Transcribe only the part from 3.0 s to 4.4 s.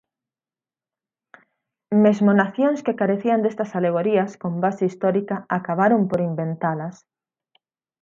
carecían destas alegorías